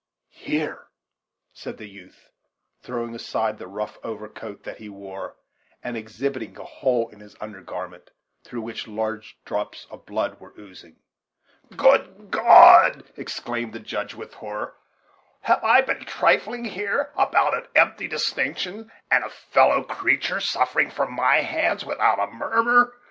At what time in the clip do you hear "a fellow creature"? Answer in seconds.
19.23-20.39